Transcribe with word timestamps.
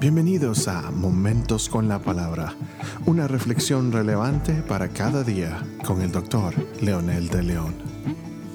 Bienvenidos 0.00 0.66
a 0.66 0.90
Momentos 0.90 1.68
con 1.68 1.86
la 1.86 2.00
Palabra, 2.00 2.56
una 3.04 3.28
reflexión 3.28 3.92
relevante 3.92 4.62
para 4.62 4.88
cada 4.88 5.22
día 5.22 5.62
con 5.84 6.00
el 6.00 6.10
doctor 6.10 6.54
Leonel 6.80 7.28
de 7.28 7.42
León. 7.42 7.74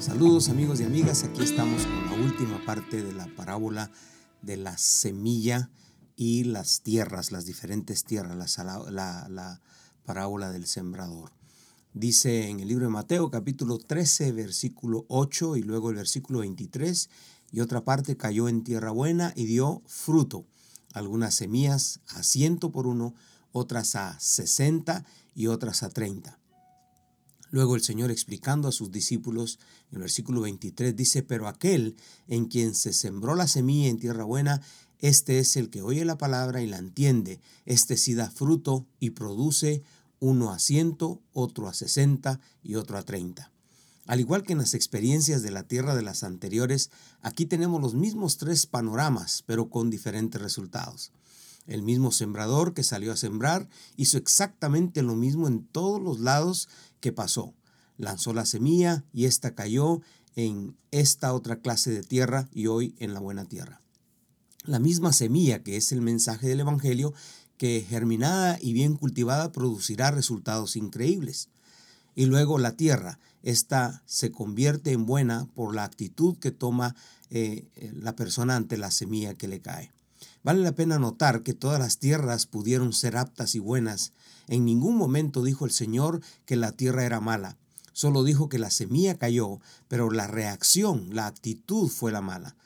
Saludos 0.00 0.48
amigos 0.48 0.80
y 0.80 0.82
amigas, 0.82 1.22
aquí 1.22 1.44
estamos 1.44 1.86
con 1.86 2.04
la 2.06 2.26
última 2.26 2.64
parte 2.66 3.00
de 3.00 3.12
la 3.12 3.28
parábola 3.36 3.92
de 4.42 4.56
la 4.56 4.76
semilla 4.76 5.70
y 6.16 6.42
las 6.42 6.80
tierras, 6.80 7.30
las 7.30 7.46
diferentes 7.46 8.02
tierras, 8.02 8.58
la, 8.90 9.28
la 9.28 9.60
parábola 10.04 10.50
del 10.50 10.66
sembrador. 10.66 11.30
Dice 11.94 12.48
en 12.50 12.58
el 12.58 12.66
libro 12.66 12.86
de 12.86 12.92
Mateo 12.92 13.30
capítulo 13.30 13.78
13, 13.78 14.32
versículo 14.32 15.06
8 15.06 15.58
y 15.58 15.62
luego 15.62 15.90
el 15.90 15.96
versículo 15.96 16.40
23, 16.40 17.08
y 17.52 17.60
otra 17.60 17.84
parte 17.84 18.16
cayó 18.16 18.48
en 18.48 18.64
tierra 18.64 18.90
buena 18.90 19.32
y 19.36 19.44
dio 19.44 19.82
fruto 19.86 20.44
algunas 20.96 21.34
semillas 21.34 22.00
a 22.08 22.22
ciento 22.22 22.72
por 22.72 22.86
uno, 22.86 23.14
otras 23.52 23.94
a 23.96 24.18
sesenta 24.18 25.04
y 25.34 25.48
otras 25.48 25.82
a 25.82 25.90
treinta. 25.90 26.38
Luego 27.50 27.76
el 27.76 27.82
Señor 27.82 28.10
explicando 28.10 28.66
a 28.66 28.72
sus 28.72 28.90
discípulos, 28.90 29.58
en 29.90 29.96
el 29.96 30.00
versículo 30.02 30.40
23 30.40 30.96
dice, 30.96 31.22
pero 31.22 31.48
aquel 31.48 31.96
en 32.28 32.46
quien 32.46 32.74
se 32.74 32.94
sembró 32.94 33.34
la 33.34 33.46
semilla 33.46 33.88
en 33.88 33.98
tierra 33.98 34.24
buena, 34.24 34.62
este 34.98 35.38
es 35.38 35.56
el 35.56 35.68
que 35.68 35.82
oye 35.82 36.04
la 36.06 36.16
palabra 36.16 36.62
y 36.62 36.66
la 36.66 36.78
entiende, 36.78 37.40
este 37.66 37.98
sí 37.98 38.14
da 38.14 38.30
fruto 38.30 38.86
y 38.98 39.10
produce 39.10 39.82
uno 40.18 40.50
a 40.50 40.58
ciento, 40.58 41.20
otro 41.34 41.68
a 41.68 41.74
sesenta 41.74 42.40
y 42.62 42.76
otro 42.76 42.96
a 42.96 43.02
treinta. 43.02 43.52
Al 44.06 44.20
igual 44.20 44.44
que 44.44 44.52
en 44.52 44.58
las 44.58 44.74
experiencias 44.74 45.42
de 45.42 45.50
la 45.50 45.64
tierra 45.64 45.96
de 45.96 46.02
las 46.02 46.22
anteriores, 46.22 46.90
aquí 47.22 47.44
tenemos 47.44 47.80
los 47.80 47.94
mismos 47.94 48.36
tres 48.36 48.66
panoramas, 48.66 49.42
pero 49.46 49.68
con 49.68 49.90
diferentes 49.90 50.40
resultados. 50.40 51.10
El 51.66 51.82
mismo 51.82 52.12
sembrador 52.12 52.72
que 52.72 52.84
salió 52.84 53.12
a 53.12 53.16
sembrar 53.16 53.68
hizo 53.96 54.16
exactamente 54.16 55.02
lo 55.02 55.16
mismo 55.16 55.48
en 55.48 55.66
todos 55.66 56.00
los 56.00 56.20
lados 56.20 56.68
que 57.00 57.10
pasó. 57.10 57.54
Lanzó 57.96 58.32
la 58.32 58.46
semilla 58.46 59.04
y 59.12 59.24
ésta 59.24 59.56
cayó 59.56 60.00
en 60.36 60.76
esta 60.92 61.32
otra 61.32 61.60
clase 61.60 61.90
de 61.90 62.04
tierra 62.04 62.48
y 62.52 62.68
hoy 62.68 62.94
en 62.98 63.12
la 63.12 63.20
buena 63.20 63.46
tierra. 63.46 63.80
La 64.62 64.78
misma 64.78 65.12
semilla 65.12 65.64
que 65.64 65.76
es 65.76 65.90
el 65.90 66.02
mensaje 66.02 66.46
del 66.46 66.60
Evangelio, 66.60 67.12
que 67.58 67.84
germinada 67.88 68.58
y 68.60 68.72
bien 68.72 68.94
cultivada 68.94 69.50
producirá 69.50 70.12
resultados 70.12 70.76
increíbles 70.76 71.48
y 72.16 72.26
luego 72.26 72.58
la 72.58 72.72
tierra. 72.72 73.20
Esta 73.44 74.02
se 74.06 74.32
convierte 74.32 74.90
en 74.90 75.06
buena 75.06 75.46
por 75.54 75.72
la 75.72 75.84
actitud 75.84 76.36
que 76.38 76.50
toma 76.50 76.96
eh, 77.30 77.68
la 77.94 78.16
persona 78.16 78.56
ante 78.56 78.76
la 78.76 78.90
semilla 78.90 79.34
que 79.34 79.46
le 79.46 79.60
cae. 79.60 79.92
Vale 80.42 80.62
la 80.62 80.72
pena 80.72 80.98
notar 80.98 81.44
que 81.44 81.54
todas 81.54 81.78
las 81.78 81.98
tierras 81.98 82.46
pudieron 82.46 82.92
ser 82.92 83.16
aptas 83.16 83.54
y 83.54 83.60
buenas. 83.60 84.12
En 84.48 84.64
ningún 84.64 84.96
momento 84.96 85.44
dijo 85.44 85.64
el 85.64 85.70
Señor 85.70 86.20
que 86.44 86.56
la 86.56 86.72
tierra 86.72 87.04
era 87.04 87.20
mala. 87.20 87.56
Solo 87.92 88.24
dijo 88.24 88.48
que 88.48 88.58
la 88.58 88.70
semilla 88.70 89.16
cayó, 89.16 89.60
pero 89.86 90.10
la 90.10 90.26
reacción, 90.26 91.14
la 91.14 91.26
actitud 91.26 91.88
fue 91.88 92.10
la 92.10 92.20
mala 92.20 92.56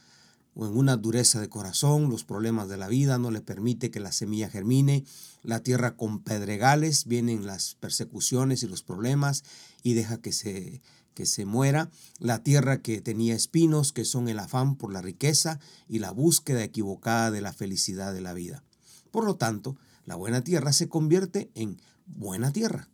o 0.61 0.67
en 0.67 0.77
una 0.77 0.99
dureza 0.99 1.41
de 1.41 1.49
corazón, 1.49 2.11
los 2.11 2.25
problemas 2.25 2.69
de 2.69 2.77
la 2.77 2.87
vida 2.87 3.17
no 3.17 3.31
le 3.31 3.41
permite 3.41 3.91
que 3.91 3.99
la 3.99 4.13
semilla 4.13 4.51
germine, 4.51 5.07
la 5.43 5.63
tierra 5.63 5.97
con 5.97 6.21
pedregales, 6.23 7.07
vienen 7.07 7.47
las 7.47 7.77
persecuciones 7.77 8.63
y 8.63 8.67
los 8.67 8.83
problemas 8.83 9.43
y 9.83 9.95
deja 9.95 10.21
que 10.21 10.33
se, 10.33 10.83
que 11.15 11.25
se 11.25 11.47
muera, 11.47 11.89
la 12.19 12.43
tierra 12.43 12.83
que 12.83 13.01
tenía 13.01 13.35
espinos, 13.35 13.95
que 13.95 14.05
son 14.05 14.29
el 14.29 14.39
afán 14.39 14.77
por 14.77 14.93
la 14.93 15.01
riqueza 15.01 15.61
y 15.89 15.99
la 15.99 16.11
búsqueda 16.11 16.63
equivocada 16.63 17.31
de 17.31 17.41
la 17.41 17.55
felicidad 17.55 18.13
de 18.13 18.21
la 18.21 18.35
vida. 18.35 18.63
Por 19.11 19.25
lo 19.25 19.37
tanto, 19.37 19.79
la 20.05 20.15
buena 20.15 20.45
tierra 20.45 20.75
se 20.75 20.91
convierte 20.91 21.51
en 21.55 21.81
buena 22.05 22.53
tierra, 22.53 22.91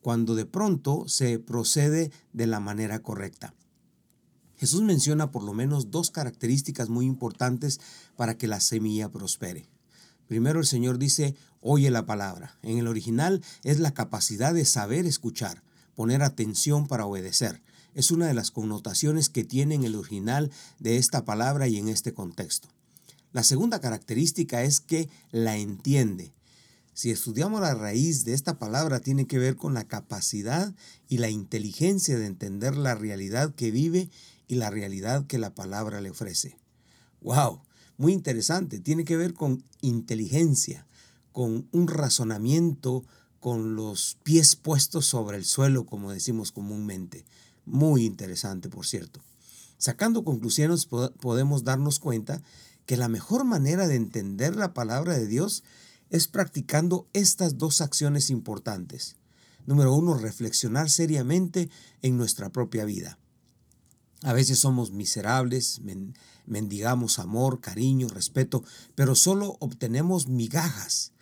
cuando 0.00 0.34
de 0.34 0.44
pronto 0.44 1.04
se 1.06 1.38
procede 1.38 2.10
de 2.32 2.48
la 2.48 2.58
manera 2.58 3.00
correcta. 3.00 3.54
Jesús 4.58 4.82
menciona 4.82 5.30
por 5.30 5.42
lo 5.42 5.52
menos 5.52 5.90
dos 5.90 6.10
características 6.10 6.88
muy 6.88 7.06
importantes 7.06 7.80
para 8.16 8.38
que 8.38 8.46
la 8.46 8.60
semilla 8.60 9.10
prospere. 9.10 9.66
Primero 10.28 10.60
el 10.60 10.66
Señor 10.66 10.98
dice, 10.98 11.36
oye 11.60 11.90
la 11.90 12.06
palabra. 12.06 12.58
En 12.62 12.78
el 12.78 12.88
original 12.88 13.42
es 13.62 13.78
la 13.78 13.92
capacidad 13.92 14.54
de 14.54 14.64
saber 14.64 15.06
escuchar, 15.06 15.62
poner 15.94 16.22
atención 16.22 16.88
para 16.88 17.06
obedecer. 17.06 17.62
Es 17.94 18.10
una 18.10 18.26
de 18.26 18.34
las 18.34 18.50
connotaciones 18.50 19.28
que 19.28 19.44
tiene 19.44 19.74
en 19.74 19.84
el 19.84 19.94
original 19.94 20.50
de 20.78 20.96
esta 20.96 21.24
palabra 21.24 21.68
y 21.68 21.76
en 21.76 21.88
este 21.88 22.12
contexto. 22.12 22.68
La 23.32 23.42
segunda 23.42 23.80
característica 23.80 24.62
es 24.62 24.80
que 24.80 25.08
la 25.30 25.56
entiende. 25.56 26.32
Si 26.94 27.10
estudiamos 27.10 27.60
la 27.60 27.74
raíz 27.74 28.24
de 28.24 28.32
esta 28.32 28.58
palabra, 28.58 29.00
tiene 29.00 29.26
que 29.26 29.38
ver 29.38 29.56
con 29.56 29.74
la 29.74 29.84
capacidad 29.84 30.74
y 31.08 31.18
la 31.18 31.28
inteligencia 31.28 32.18
de 32.18 32.24
entender 32.24 32.76
la 32.76 32.94
realidad 32.94 33.54
que 33.54 33.70
vive 33.70 34.08
y 34.46 34.56
la 34.56 34.70
realidad 34.70 35.26
que 35.26 35.38
la 35.38 35.54
palabra 35.54 36.00
le 36.00 36.10
ofrece. 36.10 36.58
¡Wow! 37.20 37.62
Muy 37.96 38.12
interesante. 38.12 38.78
Tiene 38.80 39.04
que 39.04 39.16
ver 39.16 39.34
con 39.34 39.64
inteligencia, 39.80 40.86
con 41.32 41.68
un 41.72 41.88
razonamiento 41.88 43.04
con 43.40 43.76
los 43.76 44.18
pies 44.22 44.56
puestos 44.56 45.06
sobre 45.06 45.36
el 45.36 45.44
suelo, 45.44 45.86
como 45.86 46.10
decimos 46.10 46.50
comúnmente. 46.50 47.24
Muy 47.64 48.04
interesante, 48.04 48.68
por 48.68 48.86
cierto. 48.86 49.20
Sacando 49.78 50.24
conclusiones 50.24 50.86
podemos 50.86 51.62
darnos 51.62 52.00
cuenta 52.00 52.42
que 52.86 52.96
la 52.96 53.08
mejor 53.08 53.44
manera 53.44 53.86
de 53.86 53.96
entender 53.96 54.56
la 54.56 54.74
palabra 54.74 55.16
de 55.16 55.26
Dios 55.26 55.62
es 56.10 56.28
practicando 56.28 57.08
estas 57.12 57.58
dos 57.58 57.80
acciones 57.80 58.30
importantes. 58.30 59.16
Número 59.66 59.94
uno, 59.94 60.14
reflexionar 60.14 60.88
seriamente 60.90 61.68
en 62.02 62.16
nuestra 62.16 62.50
propia 62.50 62.84
vida. 62.84 63.18
A 64.26 64.32
veces 64.32 64.58
somos 64.58 64.90
miserables, 64.90 65.80
mendigamos 66.46 67.20
amor, 67.20 67.60
cariño, 67.60 68.08
respeto, 68.08 68.64
pero 68.96 69.14
solo 69.14 69.56
obtenemos 69.60 70.26
migajas. 70.26 71.12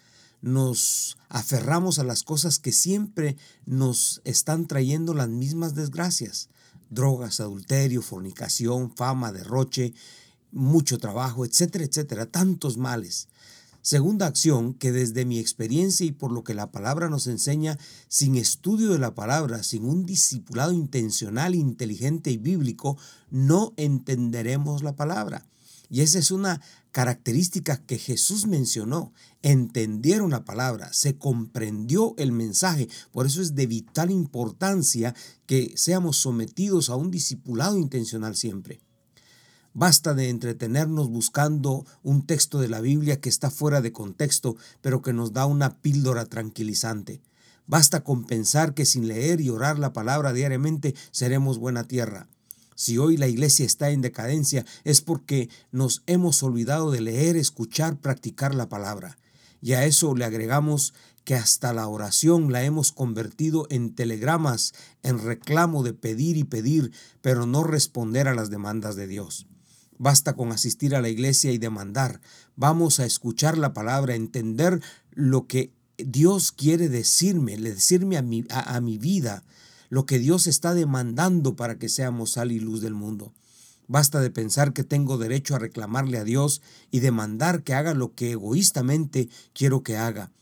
Nos 0.41 1.19
aferramos 1.29 1.99
a 1.99 2.05
las 2.05 2.23
cosas 2.23 2.59
que 2.59 2.73
siempre 2.73 3.37
nos 3.67 4.23
están 4.25 4.67
trayendo 4.67 5.13
las 5.13 5.29
mismas 5.29 5.75
desgracias. 5.75 6.49
Drogas, 6.89 7.41
adulterio, 7.41 8.01
fornicación, 8.01 8.91
fama, 8.97 9.33
derroche, 9.33 9.93
mucho 10.51 10.97
trabajo, 10.97 11.45
etcétera, 11.45 11.85
etcétera, 11.85 12.25
tantos 12.25 12.79
males. 12.79 13.29
Segunda 13.85 14.27
acción, 14.27 14.73
que 14.73 14.93
desde 14.93 15.27
mi 15.27 15.39
experiencia 15.39 16.07
y 16.07 16.11
por 16.11 16.33
lo 16.33 16.43
que 16.43 16.55
la 16.55 16.73
palabra 16.73 17.11
nos 17.11 17.27
enseña, 17.27 17.79
sin 18.09 18.35
estudio 18.35 18.89
de 18.89 18.99
la 18.99 19.15
palabra, 19.15 19.63
sin 19.63 19.85
un 19.85 20.07
discipulado 20.07 20.73
intencional, 20.73 21.55
inteligente 21.55 22.31
y 22.31 22.39
bíblico, 22.39 22.97
no 23.31 23.75
entenderemos 23.77 24.83
la 24.83 24.97
palabra. 24.97 25.45
Y 25.91 26.01
esa 26.01 26.19
es 26.19 26.31
una 26.31 26.63
característica 26.93 27.77
que 27.77 27.99
Jesús 27.99 28.47
mencionó. 28.47 29.13
Entendieron 29.43 30.31
la 30.31 30.47
palabra, 30.47 30.91
se 30.95 31.19
comprendió 31.19 32.15
el 32.17 32.33
mensaje. 32.33 32.89
Por 33.13 33.27
eso 33.27 33.43
es 33.43 33.55
de 33.55 33.67
vital 33.67 34.11
importancia 34.11 35.15
que 35.45 35.75
seamos 35.77 36.17
sometidos 36.17 36.89
a 36.89 36.97
un 36.97 37.11
discipulado 37.11 37.77
intencional 37.77 38.35
siempre. 38.35 38.81
Basta 39.77 40.15
de 40.15 40.29
entretenernos 40.29 41.11
buscando 41.11 41.85
un 42.05 42.25
texto 42.25 42.61
de 42.61 42.69
la 42.69 42.81
Biblia 42.81 43.21
que 43.21 43.29
está 43.29 43.51
fuera 43.51 43.81
de 43.81 43.91
contexto, 43.91 44.57
pero 44.81 45.03
que 45.03 45.13
nos 45.13 45.33
da 45.33 45.47
una 45.47 45.81
píldora 45.81 46.27
tranquilizante. 46.27 47.21
Basta 47.67 48.05
con 48.05 48.25
pensar 48.25 48.75
que 48.75 48.87
sin 48.87 49.09
leer 49.09 49.41
y 49.41 49.51
orar 49.51 49.81
la 49.81 49.93
palabra 49.93 50.33
diariamente 50.33 50.95
seremos 51.11 51.59
buena 51.59 51.89
tierra. 51.89 52.29
Si 52.77 52.99
hoy 52.99 53.17
la 53.17 53.27
iglesia 53.27 53.67
está 53.67 53.91
en 53.91 54.01
decadencia 54.01 54.65
es 54.85 55.01
porque 55.01 55.49
nos 55.73 56.05
hemos 56.07 56.41
olvidado 56.45 56.93
de 56.93 57.01
leer, 57.01 57.37
escuchar, 57.37 57.97
practicar 57.97 58.55
la 58.55 58.69
palabra. 58.69 59.19
Y 59.61 59.73
a 59.73 59.85
eso 59.87 60.15
le 60.15 60.25
agregamos 60.25 60.95
que 61.25 61.35
hasta 61.35 61.73
la 61.73 61.89
oración 61.89 62.53
la 62.53 62.63
hemos 62.63 62.93
convertido 62.93 63.67
en 63.71 63.93
telegramas, 63.97 64.73
en 65.03 65.19
reclamo 65.19 65.83
de 65.83 65.95
pedir 65.95 66.37
y 66.37 66.45
pedir, 66.45 66.93
pero 67.23 67.45
no 67.45 67.65
responder 67.65 68.29
a 68.29 68.37
las 68.37 68.51
demandas 68.51 68.95
de 68.95 69.09
Dios. 69.09 69.49
Basta 69.99 70.35
con 70.35 70.53
asistir 70.53 70.95
a 70.95 71.01
la 71.01 71.09
iglesia 71.09 71.53
y 71.53 71.59
demandar. 71.59 72.21
Vamos 72.57 73.01
a 73.01 73.07
escuchar 73.07 73.59
la 73.59 73.73
palabra, 73.73 74.15
entender 74.15 74.81
lo 75.13 75.47
que 75.47 75.73
Dios 75.97 76.53
quiere 76.53 76.89
decirme, 76.89 77.57
decirme 77.57 78.17
a 78.17 78.23
mi, 78.23 78.45
a, 78.51 78.81
mi 78.81 78.99
vida, 78.99 79.45
lo 79.91 80.07
que 80.07 80.19
Dios 80.19 80.47
está 80.47 80.75
demandando 80.75 81.55
para 81.55 81.79
que 81.79 81.89
seamos 81.89 82.33
sal 82.33 82.51
y 82.51 82.59
luz 82.59 82.81
del 82.81 82.95
mundo. 82.95 83.33
Basta 83.87 84.21
de 84.21 84.31
pensar 84.31 84.73
que 84.73 84.83
tengo 84.83 85.19
derecho 85.19 85.55
a 85.55 85.59
reclamarle 85.59 86.19
a 86.19 86.25
Dios 86.25 86.63
y 86.91 87.01
demandar 87.01 87.63
que 87.63 87.75
haga 87.75 87.95
lo 87.95 88.15
que 88.15 88.33
egoístamente 88.33 89.29
quiero 89.53 89.83
que 89.83 89.97
haga. 89.97 90.33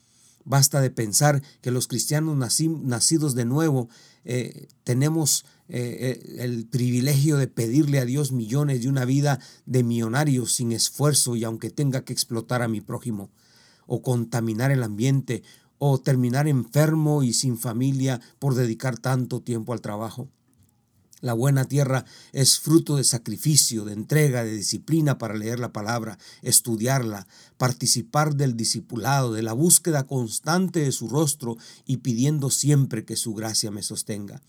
Basta 0.45 0.81
de 0.81 0.91
pensar 0.91 1.43
que 1.61 1.71
los 1.71 1.87
cristianos 1.87 2.37
nacidos 2.37 3.35
de 3.35 3.45
nuevo 3.45 3.89
eh, 4.25 4.69
tenemos 4.85 5.45
eh, 5.75 6.21
eh, 6.21 6.45
el 6.45 6.67
privilegio 6.67 7.39
de 7.39 7.47
pedirle 7.47 7.99
a 7.99 8.05
Dios 8.05 8.31
millones 8.31 8.83
de 8.83 8.91
una 8.91 9.07
vida 9.07 9.41
de 9.65 9.83
millonarios 9.83 10.53
sin 10.53 10.71
esfuerzo 10.71 11.35
y 11.35 11.45
aunque 11.45 11.71
tenga 11.71 12.05
que 12.05 12.13
explotar 12.13 12.61
a 12.61 12.69
mi 12.69 12.83
prójimo. 12.83 13.31
o 13.87 14.01
contaminar 14.01 14.71
el 14.71 14.83
ambiente 14.85 15.43
o 15.79 15.99
terminar 15.99 16.47
enfermo 16.47 17.23
y 17.23 17.33
sin 17.33 17.59
familia 17.59 18.21
por 18.39 18.55
dedicar 18.55 18.99
tanto 18.99 19.41
tiempo 19.41 19.73
al 19.73 19.81
trabajo. 19.81 20.29
La 21.23 21.33
buena 21.33 21.65
tierra 21.65 22.05
es 22.33 22.59
fruto 22.59 22.97
de 22.97 23.05
sacrificio, 23.05 23.85
de 23.85 23.93
entrega, 23.93 24.45
de 24.45 24.57
disciplina 24.57 25.19
para 25.19 25.35
leer 25.35 25.59
la 25.59 25.73
palabra, 25.73 26.19
estudiarla, 26.43 27.27
participar 27.57 28.37
del 28.37 28.57
discipulado, 28.57 29.33
de 29.33 29.43
la 29.43 29.53
búsqueda 29.53 30.07
constante 30.07 30.81
de 30.81 30.93
su 30.93 31.09
rostro 31.09 31.57
y 31.87 31.99
pidiendo 31.99 32.51
siempre 32.51 33.05
que 33.05 33.17
su 33.17 33.35
gracia 33.35 33.71
me 33.71 33.83
sostenga. 33.83 34.43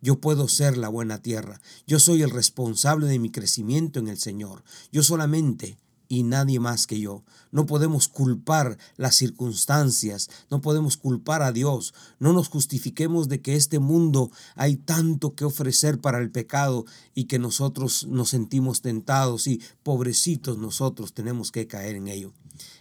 Yo 0.00 0.20
puedo 0.20 0.48
ser 0.48 0.76
la 0.76 0.88
buena 0.88 1.22
tierra. 1.22 1.60
Yo 1.86 1.98
soy 1.98 2.22
el 2.22 2.30
responsable 2.30 3.06
de 3.06 3.18
mi 3.18 3.30
crecimiento 3.30 3.98
en 3.98 4.08
el 4.08 4.18
Señor. 4.18 4.62
Yo 4.92 5.02
solamente 5.02 5.78
y 6.08 6.22
nadie 6.22 6.58
más 6.58 6.86
que 6.86 6.98
yo. 6.98 7.22
No 7.52 7.66
podemos 7.66 8.08
culpar 8.08 8.78
las 8.96 9.14
circunstancias, 9.14 10.28
no 10.50 10.60
podemos 10.60 10.96
culpar 10.96 11.42
a 11.42 11.52
Dios, 11.52 11.94
no 12.18 12.32
nos 12.32 12.48
justifiquemos 12.48 13.28
de 13.28 13.40
que 13.40 13.54
este 13.54 13.78
mundo 13.78 14.30
hay 14.54 14.76
tanto 14.76 15.34
que 15.34 15.44
ofrecer 15.44 16.00
para 16.00 16.18
el 16.18 16.30
pecado 16.30 16.84
y 17.14 17.24
que 17.24 17.38
nosotros 17.38 18.06
nos 18.08 18.30
sentimos 18.30 18.80
tentados 18.80 19.46
y 19.46 19.60
pobrecitos 19.82 20.58
nosotros 20.58 21.12
tenemos 21.12 21.52
que 21.52 21.66
caer 21.66 21.96
en 21.96 22.08
ello. 22.08 22.32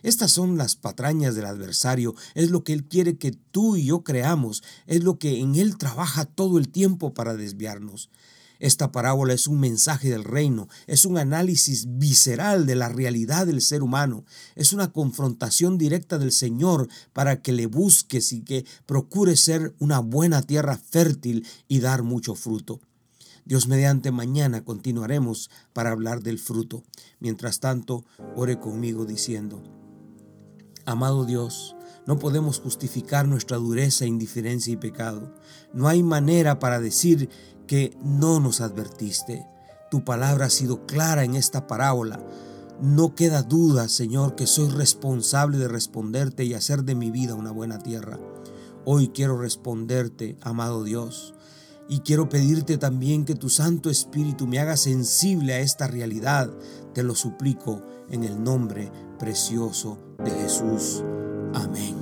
Estas 0.03 0.31
son 0.31 0.57
las 0.57 0.75
patrañas 0.75 1.35
del 1.35 1.45
adversario, 1.45 2.15
es 2.33 2.49
lo 2.49 2.63
que 2.63 2.73
él 2.73 2.85
quiere 2.85 3.17
que 3.17 3.31
tú 3.31 3.75
y 3.75 3.85
yo 3.85 4.03
creamos, 4.03 4.63
es 4.85 5.03
lo 5.03 5.19
que 5.19 5.39
en 5.39 5.55
él 5.55 5.77
trabaja 5.77 6.25
todo 6.25 6.57
el 6.57 6.69
tiempo 6.69 7.13
para 7.13 7.35
desviarnos. 7.35 8.09
Esta 8.59 8.91
parábola 8.91 9.33
es 9.33 9.47
un 9.47 9.59
mensaje 9.59 10.09
del 10.09 10.23
reino, 10.23 10.67
es 10.87 11.05
un 11.05 11.17
análisis 11.17 11.85
visceral 11.97 12.65
de 12.65 12.75
la 12.75 12.89
realidad 12.89 13.47
del 13.47 13.61
ser 13.61 13.83
humano, 13.83 14.25
es 14.55 14.73
una 14.73 14.91
confrontación 14.91 15.77
directa 15.77 16.17
del 16.17 16.31
Señor 16.31 16.87
para 17.13 17.41
que 17.41 17.51
le 17.51 17.67
busques 17.67 18.33
y 18.33 18.41
que 18.41 18.65
procure 18.85 19.35
ser 19.35 19.73
una 19.79 19.99
buena 19.99 20.41
tierra 20.41 20.77
fértil 20.77 21.45
y 21.67 21.79
dar 21.79 22.03
mucho 22.03 22.35
fruto. 22.35 22.79
Dios 23.45 23.69
mediante 23.69 24.11
mañana 24.11 24.65
continuaremos 24.65 25.49
para 25.71 25.91
hablar 25.91 26.21
del 26.21 26.37
fruto. 26.37 26.83
Mientras 27.21 27.61
tanto, 27.61 28.03
ore 28.35 28.59
conmigo 28.59 29.05
diciendo, 29.05 29.63
Amado 30.85 31.23
Dios, 31.23 31.76
no 32.07 32.17
podemos 32.17 32.61
justificar 32.61 33.27
nuestra 33.27 33.57
dureza, 33.57 34.05
indiferencia 34.05 34.73
y 34.73 34.77
pecado. 34.77 35.33
No 35.73 35.89
hay 35.89 36.03
manera 36.03 36.57
para 36.57 36.79
decir 36.79 37.29
que 37.67 37.97
no 38.01 38.39
nos 38.39 38.61
advertiste. 38.61 39.45
Tu 39.91 40.05
palabra 40.05 40.45
ha 40.45 40.49
sido 40.49 40.85
clara 40.85 41.25
en 41.25 41.35
esta 41.35 41.67
parábola. 41.67 42.25
No 42.81 43.13
queda 43.13 43.43
duda, 43.43 43.89
Señor, 43.89 44.35
que 44.35 44.47
soy 44.47 44.69
responsable 44.69 45.57
de 45.57 45.67
responderte 45.67 46.45
y 46.45 46.53
hacer 46.53 46.85
de 46.85 46.95
mi 46.95 47.11
vida 47.11 47.35
una 47.35 47.51
buena 47.51 47.79
tierra. 47.79 48.19
Hoy 48.85 49.09
quiero 49.09 49.37
responderte, 49.37 50.37
amado 50.41 50.85
Dios, 50.85 51.33
y 51.89 51.99
quiero 51.99 52.29
pedirte 52.29 52.77
también 52.77 53.25
que 53.25 53.35
tu 53.35 53.49
Santo 53.49 53.89
Espíritu 53.89 54.47
me 54.47 54.59
haga 54.59 54.77
sensible 54.77 55.53
a 55.53 55.59
esta 55.59 55.87
realidad. 55.87 56.49
Te 56.93 57.03
lo 57.03 57.15
suplico 57.15 57.81
en 58.09 58.23
el 58.23 58.41
nombre 58.41 58.91
precioso 59.19 59.99
de 60.23 60.31
Jesús. 60.31 61.03
Amén. 61.53 61.96